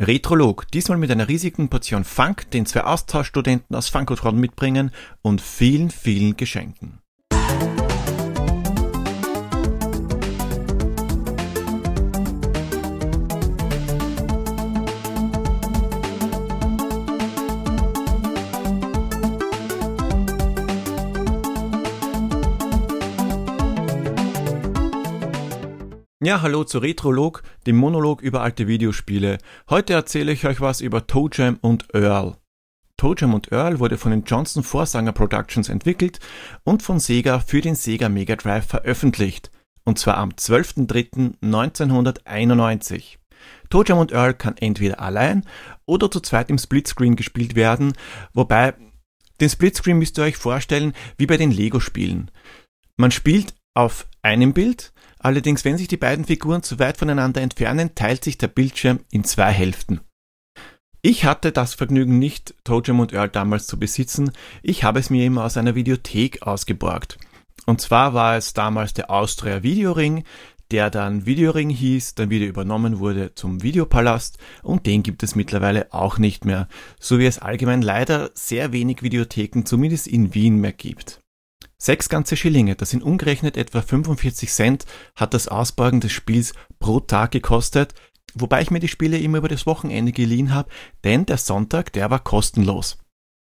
[0.00, 5.90] Retrolog, diesmal mit einer riesigen Portion Funk, den zwei Austauschstudenten aus Funkotron mitbringen und vielen,
[5.90, 6.99] vielen Geschenken.
[26.22, 29.38] Ja, hallo zu Retrolog, dem Monolog über alte Videospiele.
[29.70, 32.36] Heute erzähle ich euch was über Toe Jam und Earl.
[32.98, 36.20] Toe Jam und Earl wurde von den Johnson Vorsanger Productions entwickelt
[36.62, 39.50] und von Sega für den Sega Mega Drive veröffentlicht.
[39.84, 43.16] Und zwar am 12.03.1991.
[43.70, 45.46] Toe Jam und Earl kann entweder allein
[45.86, 47.94] oder zu zweit im Splitscreen gespielt werden,
[48.34, 48.74] wobei
[49.40, 52.30] den Splitscreen müsst ihr euch vorstellen wie bei den Lego-Spielen.
[52.98, 54.92] Man spielt auf einem Bild,
[55.22, 59.22] Allerdings, wenn sich die beiden Figuren zu weit voneinander entfernen, teilt sich der Bildschirm in
[59.22, 60.00] zwei Hälften.
[61.02, 64.32] Ich hatte das Vergnügen nicht, Tojem und Earl damals zu besitzen.
[64.62, 67.18] Ich habe es mir immer aus einer Videothek ausgeborgt.
[67.66, 70.24] Und zwar war es damals der Austria Videoring,
[70.70, 75.92] der dann Videoring hieß, dann wieder übernommen wurde zum Videopalast und den gibt es mittlerweile
[75.92, 76.68] auch nicht mehr,
[76.98, 81.19] so wie es allgemein leider sehr wenig Videotheken, zumindest in Wien, mehr gibt.
[81.82, 84.84] Sechs ganze Schillinge, das sind umgerechnet etwa 45 Cent,
[85.16, 87.94] hat das Ausborgen des Spiels pro Tag gekostet,
[88.34, 90.68] wobei ich mir die Spiele immer über das Wochenende geliehen habe,
[91.04, 92.98] denn der Sonntag, der war kostenlos.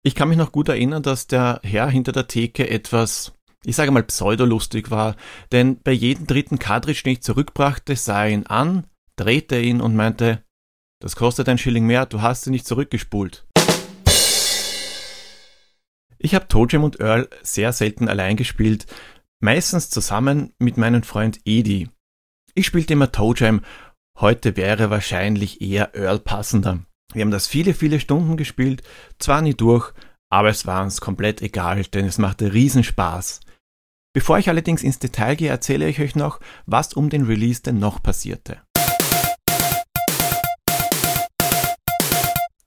[0.04, 3.34] Ich kann mich noch gut erinnern, dass der Herr hinter der Theke etwas,
[3.66, 5.18] ich sage mal pseudolustig war,
[5.52, 8.88] denn bei jedem dritten Cartridge, den ich zurückbrachte, sah er ihn an,
[9.18, 10.44] drehte ihn und meinte,
[11.02, 13.46] das kostet ein Schilling mehr, du hast sie nicht zurückgespult.
[16.26, 18.86] Ich habe Tojem und Earl sehr selten allein gespielt,
[19.42, 21.90] meistens zusammen mit meinem Freund Edi.
[22.56, 23.60] Ich spielte immer Tojem,
[24.18, 26.80] heute wäre wahrscheinlich eher Earl passender.
[27.12, 28.84] Wir haben das viele, viele Stunden gespielt,
[29.20, 29.92] zwar nie durch,
[30.30, 33.42] aber es war uns komplett egal, denn es machte Riesenspaß.
[34.16, 37.80] Bevor ich allerdings ins Detail gehe, erzähle ich euch noch, was um den Release denn
[37.80, 38.62] noch passierte.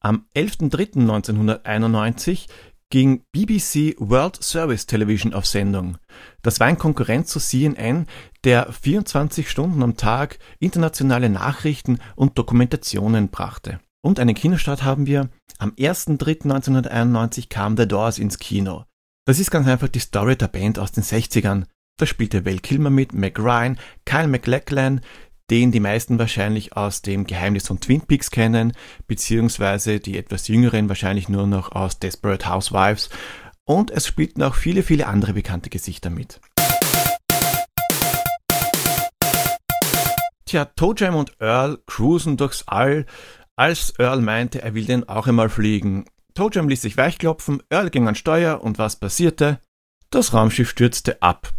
[0.00, 2.48] Am 11.03.1991
[2.91, 5.98] ging BBC World Service Television auf Sendung.
[6.42, 8.06] Das war ein Konkurrent zu CNN,
[8.44, 13.80] der 24 Stunden am Tag internationale Nachrichten und Dokumentationen brachte.
[14.02, 15.30] Und einen Kinostart haben wir.
[15.58, 18.84] Am 1.3.1991 kam The Doors ins Kino.
[19.26, 21.64] Das ist ganz einfach die Story der Band aus den 60ern.
[21.98, 25.00] Da spielte Val Kilmer mit, Mac Ryan, Kyle MacLachlan,
[25.50, 28.72] den die meisten wahrscheinlich aus dem Geheimnis von Twin Peaks kennen,
[29.06, 33.10] beziehungsweise die etwas jüngeren wahrscheinlich nur noch aus Desperate Housewives.
[33.64, 36.40] Und es spielten auch viele, viele andere bekannte Gesichter mit.
[40.46, 43.06] Tja, Toejam und Earl cruisen durchs All,
[43.56, 46.04] als Earl meinte, er will den auch einmal fliegen.
[46.34, 49.60] Toejam ließ sich weichklopfen, Earl ging an Steuer und was passierte?
[50.10, 51.52] Das Raumschiff stürzte ab.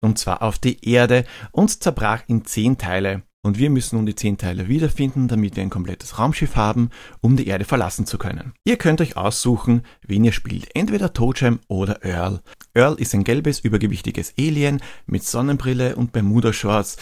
[0.00, 3.22] Und zwar auf die Erde und zerbrach in zehn Teile.
[3.44, 7.36] Und wir müssen nun die zehn Teile wiederfinden, damit wir ein komplettes Raumschiff haben, um
[7.36, 8.54] die Erde verlassen zu können.
[8.64, 10.68] Ihr könnt euch aussuchen, wen ihr spielt.
[10.76, 12.40] Entweder Tojem oder Earl.
[12.72, 16.98] Earl ist ein gelbes, übergewichtiges Alien mit Sonnenbrille und Bermuda-Shorts.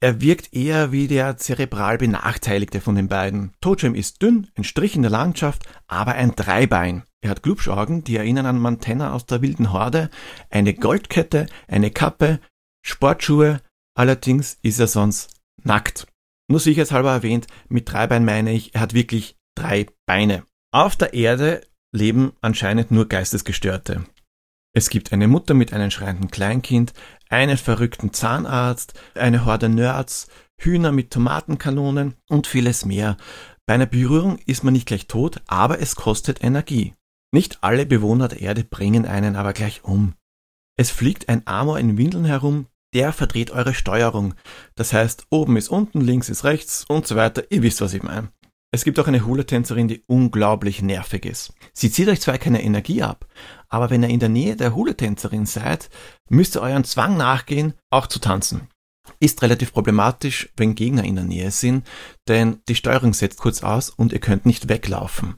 [0.00, 3.52] Er wirkt eher wie der zerebral Benachteiligte von den beiden.
[3.60, 7.02] Tojem ist dünn, ein Strich in der Landschaft, aber ein Dreibein.
[7.22, 10.10] Er hat Glubschaugen, die erinnern an Montana aus der wilden Horde,
[10.48, 12.40] eine Goldkette, eine Kappe,
[12.84, 13.60] Sportschuhe,
[13.94, 16.06] allerdings ist er sonst nackt.
[16.48, 20.44] Nur sicherheitshalber erwähnt, mit drei Beinen meine ich, er hat wirklich drei Beine.
[20.72, 21.62] Auf der Erde
[21.92, 24.04] leben anscheinend nur Geistesgestörte.
[24.74, 26.94] Es gibt eine Mutter mit einem schreienden Kleinkind,
[27.28, 30.28] einen verrückten Zahnarzt, eine Horde Nerds,
[30.58, 33.16] Hühner mit Tomatenkanonen und vieles mehr.
[33.66, 36.94] Bei einer Berührung ist man nicht gleich tot, aber es kostet Energie.
[37.32, 40.14] Nicht alle Bewohner der Erde bringen einen aber gleich um.
[40.76, 44.34] Es fliegt ein Amor in Windeln herum, der verdreht eure Steuerung.
[44.74, 47.44] Das heißt, oben ist unten, links ist rechts und so weiter.
[47.50, 48.30] Ihr wisst, was ich meine.
[48.74, 51.52] Es gibt auch eine Hula-Tänzerin, die unglaublich nervig ist.
[51.74, 53.26] Sie zieht euch zwar keine Energie ab,
[53.68, 55.90] aber wenn ihr in der Nähe der Hula-Tänzerin seid,
[56.30, 58.68] müsst ihr euren Zwang nachgehen, auch zu tanzen.
[59.20, 61.86] Ist relativ problematisch, wenn Gegner in der Nähe sind,
[62.28, 65.34] denn die Steuerung setzt kurz aus und ihr könnt nicht weglaufen.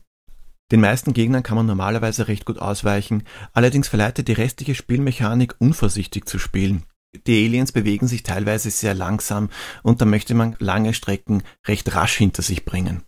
[0.71, 6.27] Den meisten Gegnern kann man normalerweise recht gut ausweichen, allerdings verleitet die restliche Spielmechanik unvorsichtig
[6.27, 6.85] zu spielen.
[7.27, 9.51] Die Aliens bewegen sich teilweise sehr langsam
[9.83, 13.05] und da möchte man lange Strecken recht rasch hinter sich bringen.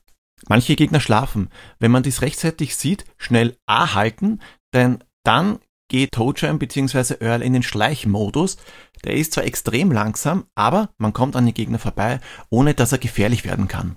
[0.49, 1.51] Manche Gegner schlafen.
[1.79, 4.41] Wenn man dies rechtzeitig sieht, schnell A halten,
[4.73, 5.59] denn dann
[5.89, 7.17] geht Toadjam bzw.
[7.21, 8.57] Earl in den Schleichmodus.
[9.05, 12.21] Der ist zwar extrem langsam, aber man kommt an den Gegner vorbei,
[12.51, 13.97] ohne dass er gefährlich werden kann.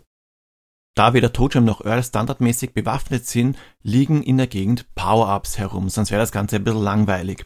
[0.95, 6.11] Da weder Totem noch Earl standardmäßig bewaffnet sind, liegen in der Gegend Power-Ups herum, sonst
[6.11, 7.45] wäre das Ganze ein bisschen langweilig.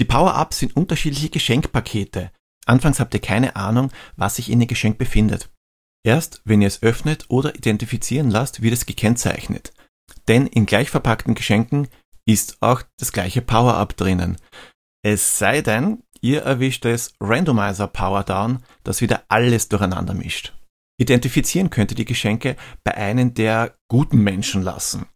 [0.00, 2.30] Die Power-Ups sind unterschiedliche Geschenkpakete.
[2.66, 5.50] Anfangs habt ihr keine Ahnung, was sich in dem Geschenk befindet.
[6.04, 9.72] Erst wenn ihr es öffnet oder identifizieren lasst, wird es gekennzeichnet.
[10.28, 11.88] Denn in gleich verpackten Geschenken
[12.26, 14.38] ist auch das gleiche Power-Up drinnen.
[15.02, 20.54] Es sei denn, ihr erwischt das Randomizer Power-Down, das wieder alles durcheinander mischt.
[20.98, 25.06] Identifizieren könnt ihr die Geschenke bei einem der guten Menschen lassen.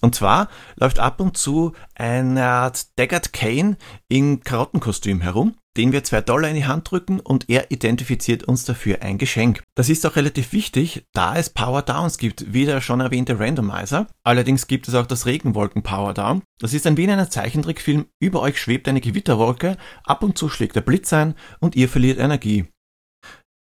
[0.00, 3.76] Und zwar läuft ab und zu eine Art Daggard Kane
[4.08, 8.64] in Karottenkostüm herum, den wir zwei Dollar in die Hand drücken und er identifiziert uns
[8.64, 9.62] dafür ein Geschenk.
[9.74, 14.06] Das ist auch relativ wichtig, da es Power Downs gibt, wie der schon erwähnte Randomizer.
[14.22, 16.42] Allerdings gibt es auch das Regenwolken Power Down.
[16.58, 20.48] Das ist ein wie in einem Zeichentrickfilm, über euch schwebt eine Gewitterwolke, ab und zu
[20.48, 22.66] schlägt der Blitz ein und ihr verliert Energie.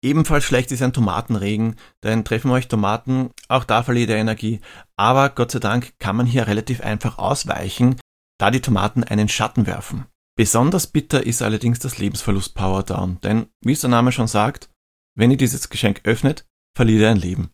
[0.02, 4.60] Ebenfalls schlecht ist ein Tomatenregen, denn treffen euch Tomaten, auch da verliert er Energie.
[4.96, 8.00] Aber Gott sei Dank kann man hier relativ einfach ausweichen,
[8.38, 10.06] da die Tomaten einen Schatten werfen.
[10.36, 14.70] Besonders bitter ist allerdings das Lebensverlust Power Down, denn wie es der Name schon sagt,
[15.14, 17.50] wenn ihr dieses Geschenk öffnet, verliert ihr ein Leben.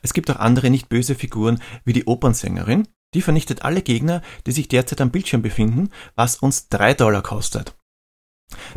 [0.00, 4.52] Es gibt auch andere nicht böse Figuren wie die Opernsängerin, die vernichtet alle Gegner, die
[4.52, 7.76] sich derzeit am Bildschirm befinden, was uns drei Dollar kostet.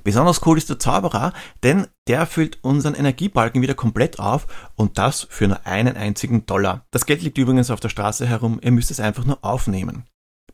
[0.04, 1.34] Besonders cool ist der Zauberer,
[1.64, 6.86] denn der füllt unseren Energiebalken wieder komplett auf und das für nur einen einzigen Dollar.
[6.92, 10.06] Das Geld liegt übrigens auf der Straße herum, ihr müsst es einfach nur aufnehmen.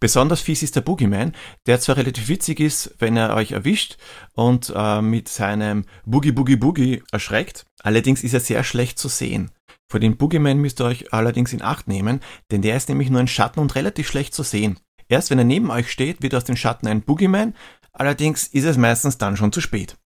[0.01, 1.33] Besonders fies ist der Boogeyman,
[1.67, 3.97] der zwar relativ witzig ist, wenn er euch erwischt
[4.33, 9.51] und äh, mit seinem Boogie Boogie Boogie erschreckt, allerdings ist er sehr schlecht zu sehen.
[9.91, 13.19] Vor dem Boogeyman müsst ihr euch allerdings in Acht nehmen, denn der ist nämlich nur
[13.19, 14.79] ein Schatten und relativ schlecht zu sehen.
[15.07, 17.53] Erst wenn er neben euch steht, wird aus dem Schatten ein Boogeyman,
[17.93, 19.97] Allerdings ist es meistens dann schon zu spät.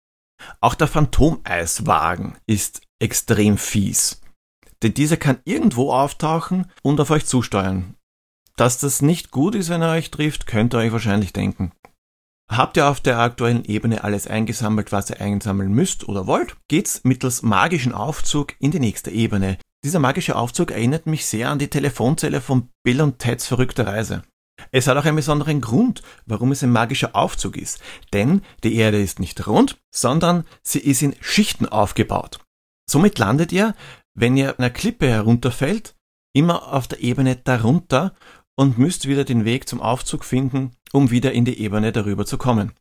[0.62, 4.22] Auch der Phantomeiswagen ist extrem fies.
[4.84, 7.96] Denn dieser kann irgendwo auftauchen und auf euch zusteuern.
[8.58, 11.72] Dass das nicht gut ist, wenn er euch trifft, könnt ihr euch wahrscheinlich denken.
[12.50, 17.04] Habt ihr auf der aktuellen Ebene alles eingesammelt, was ihr einsammeln müsst oder wollt, geht's
[17.04, 19.58] mittels magischen Aufzug in die nächste Ebene.
[19.84, 24.24] Dieser magische Aufzug erinnert mich sehr an die Telefonzelle von Bill und Teds verrückte Reise.
[24.72, 27.82] Es hat auch einen besonderen Grund, warum es ein magischer Aufzug ist.
[28.14, 32.40] Denn die Erde ist nicht rund, sondern sie ist in Schichten aufgebaut.
[32.90, 33.76] Somit landet ihr,
[34.14, 35.96] wenn ihr einer Klippe herunterfällt,
[36.34, 38.14] immer auf der Ebene darunter
[38.56, 42.38] und müsst wieder den Weg zum Aufzug finden, um wieder in die Ebene darüber zu
[42.38, 42.74] kommen.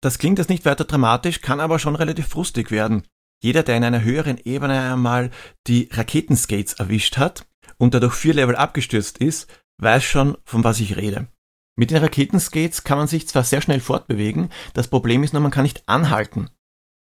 [0.00, 3.02] Das klingt jetzt nicht weiter dramatisch, kann aber schon relativ frustig werden.
[3.42, 5.30] Jeder, der in einer höheren Ebene einmal
[5.66, 7.46] die Raketenskates erwischt hat
[7.78, 11.28] und dadurch vier Level abgestürzt ist, weiß schon, von was ich rede.
[11.76, 15.52] Mit den Raketenskates kann man sich zwar sehr schnell fortbewegen, das Problem ist nur, man
[15.52, 16.50] kann nicht anhalten.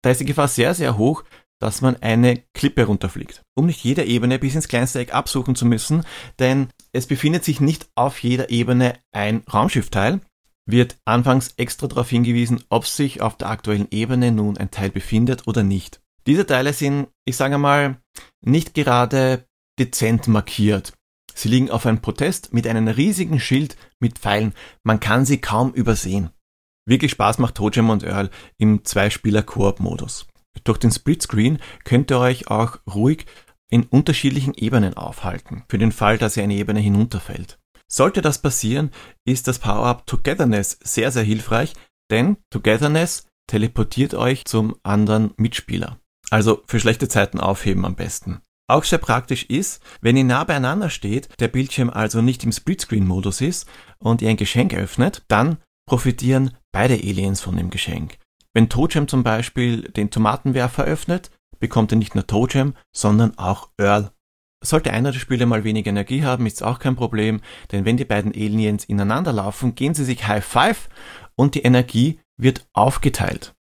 [0.02, 1.24] Da ist die Gefahr sehr, sehr hoch,
[1.60, 3.44] dass man eine Klippe runterfliegt.
[3.56, 6.04] Um nicht jede Ebene bis ins kleinste Eck absuchen zu müssen,
[6.40, 10.22] denn es befindet sich nicht auf jeder Ebene ein Raumschiffteil,
[10.66, 15.48] wird anfangs extra darauf hingewiesen, ob sich auf der aktuellen Ebene nun ein Teil befindet
[15.48, 16.02] oder nicht.
[16.28, 17.98] Diese Teile sind, ich sage mal,
[18.42, 19.46] nicht gerade
[19.80, 20.94] dezent markiert.
[21.36, 24.54] Sie liegen auf einem Protest mit einem riesigen Schild mit Pfeilen.
[24.84, 26.32] Man kann sie kaum übersehen.
[26.88, 30.28] Wirklich Spaß macht Tojem und Earl im Zweispieler-Koop-Modus.
[30.64, 33.26] Durch den Splitscreen könnt ihr euch auch ruhig
[33.70, 37.60] in unterschiedlichen Ebenen aufhalten, für den Fall, dass ihr eine Ebene hinunterfällt.
[37.88, 38.92] Sollte das passieren,
[39.26, 41.74] ist das Power-Up Togetherness sehr, sehr hilfreich,
[42.10, 46.00] denn Togetherness teleportiert euch zum anderen Mitspieler.
[46.30, 48.42] Also für schlechte Zeiten aufheben am besten.
[48.68, 53.42] Auch sehr praktisch ist, wenn ihr nah beieinander steht, der Bildschirm also nicht im Splitscreen-Modus
[53.42, 53.68] ist
[54.00, 55.58] und ihr ein Geschenk öffnet, dann
[55.88, 58.18] profitieren beide Aliens von dem Geschenk.
[58.54, 61.30] Wenn Tojem zum Beispiel den Tomatenwerfer öffnet,
[61.60, 64.12] bekommt er nicht nur Tojem, sondern auch Earl.
[64.64, 67.42] Sollte einer der Spieler mal wenig Energie haben, ist auch kein Problem,
[67.72, 70.90] denn wenn die beiden Aliens ineinander laufen, gehen sie sich High Five
[71.36, 73.55] und die Energie wird aufgeteilt.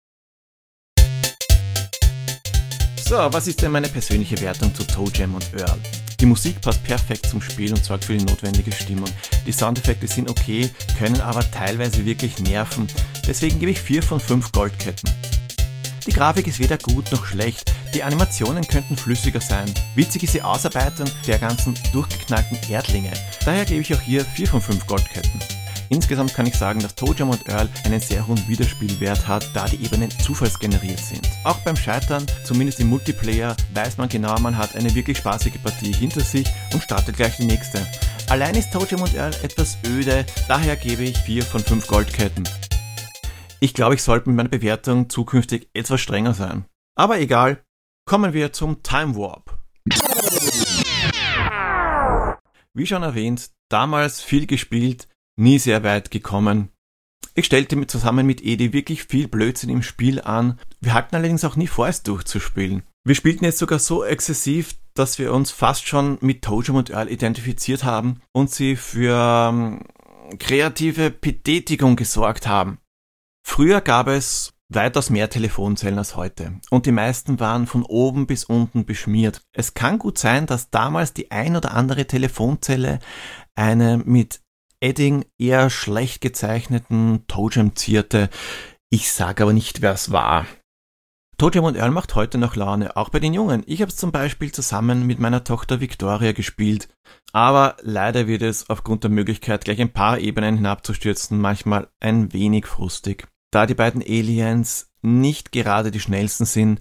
[3.06, 5.78] So, was ist denn meine persönliche Wertung zu Toe Jam und Earl?
[6.18, 9.10] Die Musik passt perfekt zum Spiel und sorgt für die notwendige Stimmung.
[9.46, 12.86] Die Soundeffekte sind okay, können aber teilweise wirklich nerven.
[13.26, 15.10] Deswegen gebe ich 4 von 5 Goldketten.
[16.06, 19.72] Die Grafik ist weder gut noch schlecht, die Animationen könnten flüssiger sein.
[19.94, 23.12] Witzig ist die Ausarbeitung der ganzen durchgeknallten Erdlinge.
[23.44, 25.40] Daher gebe ich auch hier 4 von 5 Goldketten.
[25.90, 29.84] Insgesamt kann ich sagen, dass Toejam und Earl einen sehr hohen Wiederspielwert hat, da die
[29.84, 31.28] Ebenen zufallsgeneriert sind.
[31.44, 35.92] Auch beim Scheitern, zumindest im Multiplayer, weiß man genau, man hat eine wirklich spaßige Partie
[35.92, 37.86] hinter sich und startet gleich die nächste.
[38.28, 42.44] Allein ist Toejam und Earl etwas öde, daher gebe ich 4 von 5 Goldketten.
[43.60, 46.64] Ich glaube, ich sollte mit meiner Bewertung zukünftig etwas strenger sein.
[46.96, 47.62] Aber egal,
[48.06, 49.58] kommen wir zum Time Warp.
[52.74, 56.70] Wie schon erwähnt, damals viel gespielt, nie sehr weit gekommen.
[57.34, 60.60] Ich stellte mit, zusammen mit Edi wirklich viel Blödsinn im Spiel an.
[60.80, 62.84] Wir hatten allerdings auch nie vor, es durchzuspielen.
[63.04, 67.10] Wir spielten jetzt sogar so exzessiv, dass wir uns fast schon mit Tojum und Earl
[67.10, 69.82] identifiziert haben und sie für ähm,
[70.38, 72.78] kreative Betätigung gesorgt haben.
[73.46, 78.44] Früher gab es weitaus mehr Telefonzellen als heute und die meisten waren von oben bis
[78.44, 79.42] unten beschmiert.
[79.52, 83.00] Es kann gut sein, dass damals die ein oder andere Telefonzelle
[83.54, 84.40] eine mit
[84.84, 88.28] Edding eher schlecht gezeichneten Tojam zierte.
[88.90, 90.44] Ich sage aber nicht, wer es war.
[91.38, 93.62] Tojam und Earl macht heute noch Laune, auch bei den Jungen.
[93.66, 96.90] Ich habe es zum Beispiel zusammen mit meiner Tochter Victoria gespielt.
[97.32, 102.66] Aber leider wird es aufgrund der Möglichkeit, gleich ein paar Ebenen hinabzustürzen, manchmal ein wenig
[102.66, 103.26] frustig.
[103.50, 106.80] Da die beiden Aliens nicht gerade die schnellsten sind,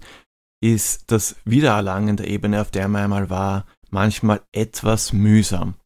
[0.62, 5.76] ist das Wiedererlangen der Ebene, auf der man einmal war, manchmal etwas mühsam.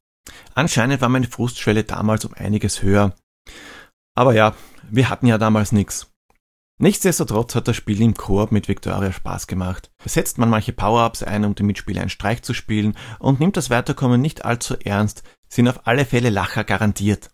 [0.54, 3.14] Anscheinend war meine Frustschwelle damals um einiges höher.
[4.14, 4.54] Aber ja,
[4.90, 6.12] wir hatten ja damals nichts.
[6.80, 9.90] Nichtsdestotrotz hat das Spiel im Koop mit Victoria Spaß gemacht.
[10.04, 13.68] Setzt man manche Power-Ups ein, um dem Mitspieler einen Streich zu spielen und nimmt das
[13.68, 17.30] Weiterkommen nicht allzu ernst, sind auf alle Fälle Lacher garantiert.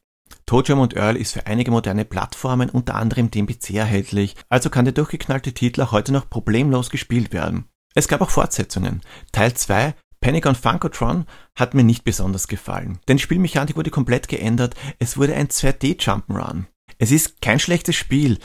[0.47, 4.87] Tojam und Earl ist für einige moderne Plattformen, unter anderem dem PC erhältlich, also kann
[4.87, 7.67] der durchgeknallte Titel auch heute noch problemlos gespielt werden.
[7.95, 9.03] Es gab auch Fortsetzungen.
[9.33, 14.27] Teil 2 Panic on Funkotron hat mir nicht besonders gefallen, denn die Spielmechanik wurde komplett
[14.27, 16.65] geändert, es wurde ein 2D Jump'n'Run.
[16.99, 18.39] Es ist kein schlechtes Spiel,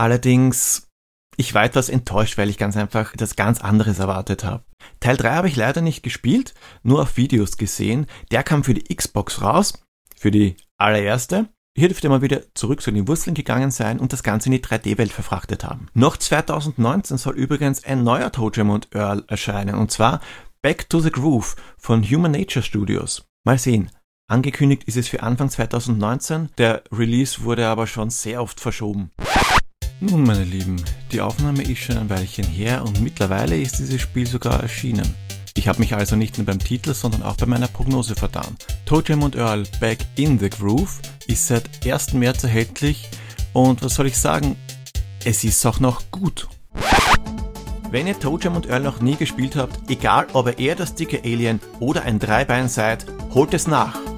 [0.00, 0.88] Allerdings,
[1.36, 4.64] ich war etwas enttäuscht, weil ich ganz einfach etwas ganz anderes erwartet habe.
[4.98, 8.06] Teil 3 habe ich leider nicht gespielt, nur auf Videos gesehen.
[8.30, 9.74] Der kam für die Xbox raus,
[10.16, 11.50] für die allererste.
[11.76, 14.64] Hier dürfte mal wieder zurück zu den Wurzeln gegangen sein und das Ganze in die
[14.64, 15.88] 3D-Welt verfrachtet haben.
[15.92, 20.20] Noch 2019 soll übrigens ein neuer Tojem und Earl erscheinen, und zwar
[20.62, 23.24] Back to the Groove von Human Nature Studios.
[23.44, 23.90] Mal sehen.
[24.28, 29.10] Angekündigt ist es für Anfang 2019, der Release wurde aber schon sehr oft verschoben.
[30.00, 30.76] Nun, meine Lieben,
[31.12, 35.14] die Aufnahme ist schon ein Weilchen her und mittlerweile ist dieses Spiel sogar erschienen.
[35.56, 38.54] Ich habe mich also nicht nur beim Titel, sondern auch bei meiner Prognose vertan.
[38.84, 42.12] Totem und Earl Back in the Groove ist seit 1.
[42.12, 43.08] März erhältlich
[43.54, 44.56] und was soll ich sagen,
[45.24, 46.48] es ist auch noch gut.
[47.90, 51.22] Wenn ihr Totem und Earl noch nie gespielt habt, egal ob ihr eher das dicke
[51.24, 53.04] Alien oder ein Dreibein seid,
[53.34, 54.09] holt es nach.